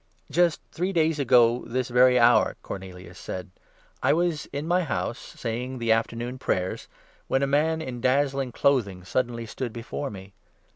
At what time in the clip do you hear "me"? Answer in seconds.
10.09-10.33